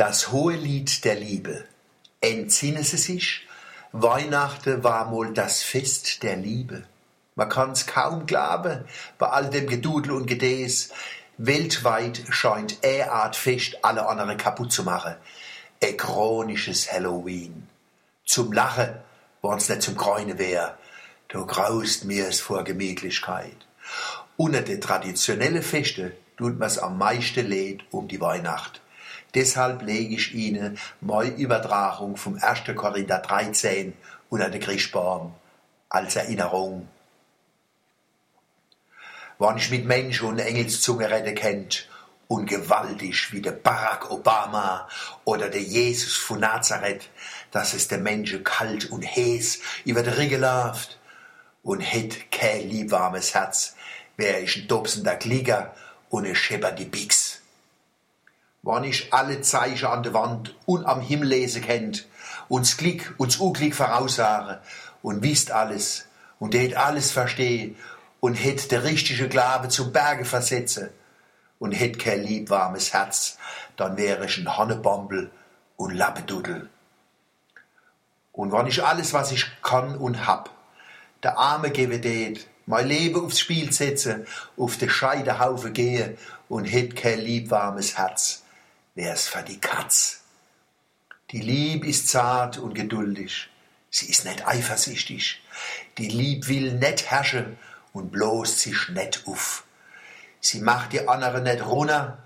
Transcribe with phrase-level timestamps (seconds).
[0.00, 1.66] Das hohe Lied der Liebe.
[2.22, 3.46] Entsinnen Sie sich,
[3.92, 6.84] Weihnachten war wohl das Fest der Liebe.
[7.34, 8.86] Man kann's kaum glauben,
[9.18, 10.88] bei all dem Gedudel und Gedäß.
[11.36, 15.16] Weltweit scheint eine Art Fest alle anderen kaputt zu machen.
[15.82, 17.68] Ein chronisches Halloween.
[18.24, 18.94] Zum Lachen,
[19.42, 20.78] wenn's nicht zum Kräune wär.
[21.28, 23.66] Du graust mir's vor Gemütlichkeit.
[24.38, 28.80] Unter den traditionellen Festen tut man's am meisten leid um die Weihnacht.
[29.34, 32.62] Deshalb lege ich Ihnen meine Übertragung vom 1.
[32.74, 33.92] Korinther 13
[34.28, 35.34] unter den Christbaum
[35.88, 36.88] als Erinnerung.
[39.38, 41.88] Wann ich mit Menschen und Engelszunge rede kennt
[42.26, 44.88] und gewaltig wie der Barack Obama
[45.24, 47.08] oder der Jesus von Nazareth,
[47.52, 50.98] dass es der Menschen kalt und heiß über die Rigge läuft
[51.62, 53.76] und het kein liebwarmes Herz,
[54.16, 55.74] wär ich ein dopsender Klieger
[56.08, 57.19] und ein scheppernde Bix
[58.62, 62.06] wann ich alle Zeichen an der Wand und am Himmel lesen kennt,
[62.48, 64.58] uns Glück, uns Unglück voraussagen
[65.02, 66.06] und wisst alles
[66.38, 67.74] und det alles versteh
[68.20, 70.92] und het der richtige Glaube zum Berge versetze
[71.58, 73.38] und het kein lieb warmes Herz,
[73.76, 75.30] dann wäre ich ein Hannebombel
[75.76, 76.68] und Lappedudel.
[78.32, 80.50] Und wann ich alles, was ich kann und hab,
[81.22, 84.24] der Arme gebe det, mein Leben aufs Spiel setze,
[84.56, 86.16] auf den Scheidehaufen gehe
[86.48, 88.39] und het kein lieb warmes Herz,
[89.00, 90.20] wär's für die Katz.
[91.30, 93.48] Die Lieb ist zart und geduldig,
[93.90, 95.40] sie ist net eifersüchtig.
[95.96, 97.58] Die Lieb will net herrschen
[97.94, 99.64] und bloßt sich net uff.
[100.40, 102.18] Sie macht die andere net runter,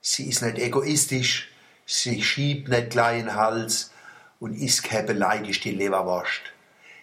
[0.00, 1.48] sie ist net egoistisch,
[1.84, 3.90] sie schiebt net kleinen Hals
[4.38, 6.42] und ist kein beleidigte Leberwurst.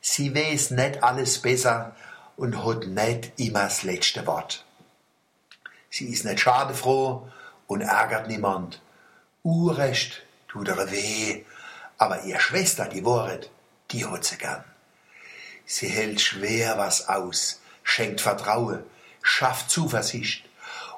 [0.00, 1.94] Sie weiß net alles besser
[2.38, 4.64] und hat net immer das letzte Wort.
[5.90, 7.28] Sie ist net schadefroh
[7.66, 8.80] und ärgert niemand
[9.42, 11.44] Urecht tut er weh,
[11.96, 13.50] aber ihr Schwester, die Worret,
[13.90, 14.64] die hat sie gern.
[15.64, 18.82] Sie hält schwer was aus, schenkt Vertrauen,
[19.22, 20.44] schafft Zuversicht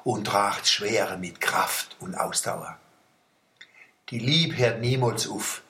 [0.03, 2.77] und tragt Schwere mit Kraft und Ausdauer.
[4.09, 5.61] Die Lieb hört niemals auf,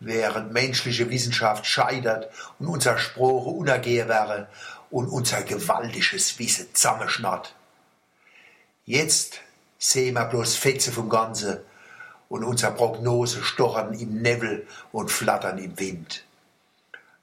[0.00, 4.48] während menschliche Wissenschaft scheitert und unser Spruch unergehe wäre
[4.90, 7.54] und unser gewaltiges Wissen zusammenschnarrt.
[8.84, 9.40] Jetzt
[9.78, 11.60] sehen wir bloß Fetze vom Ganzen
[12.28, 16.24] und unser Prognose stochern im Nebel und flattern im Wind.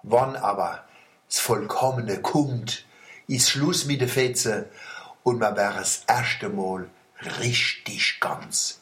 [0.03, 0.85] Wann aber
[1.27, 2.85] das Vollkommene kommt,
[3.27, 4.69] ist Schluss mit de Fetze
[5.23, 6.89] und man wäre das erste Mal
[7.39, 8.79] richtig ganz.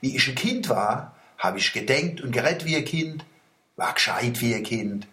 [0.00, 3.24] Wie ich ein Kind war, habe ich gedenkt und gerettet wie ein Kind,
[3.76, 5.06] war gescheit wie ein Kind.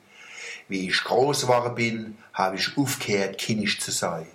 [0.67, 4.27] Wie ich groß geworden bin, habe ich aufgehört, kindisch zu sein.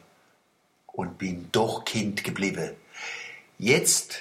[0.87, 2.71] Und bin doch Kind geblieben.
[3.59, 4.19] Jetzt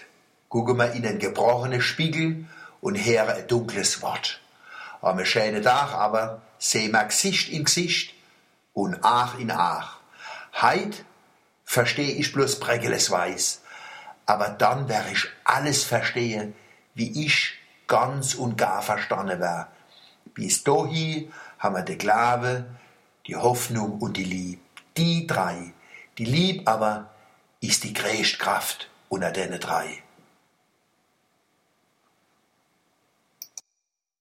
[0.50, 2.46] gucke wir in einen gebrochenen Spiegel
[2.82, 4.42] und höre ein dunkles Wort.
[5.02, 8.14] Am schönen Tag aber sehen wir Gesicht in Gesicht
[8.74, 10.00] und Ach in Ach.
[10.54, 11.06] Heit
[11.64, 13.62] verstehe ich bloß Prägeles weiß,
[14.26, 16.56] aber dann werde ich alles verstehen,
[16.96, 17.54] wie ich
[17.88, 19.68] ganz und gar verstanden wär.
[20.34, 22.66] Bis dahin haben wir den Glaube,
[23.28, 24.62] die Hoffnung und die Liebe.
[24.98, 25.74] Die drei.
[26.18, 27.10] Die Liebe aber
[27.62, 30.04] ist die größte Kraft unter den drei.